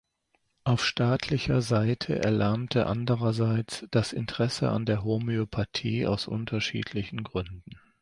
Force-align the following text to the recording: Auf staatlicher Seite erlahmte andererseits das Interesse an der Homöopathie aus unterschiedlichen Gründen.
Auf 0.63 0.83
staatlicher 0.83 1.61
Seite 1.61 2.17
erlahmte 2.23 2.87
andererseits 2.87 3.85
das 3.91 4.13
Interesse 4.13 4.69
an 4.71 4.87
der 4.87 5.03
Homöopathie 5.03 6.07
aus 6.07 6.27
unterschiedlichen 6.27 7.23
Gründen. 7.23 7.79